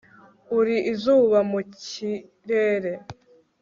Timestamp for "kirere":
1.83-2.91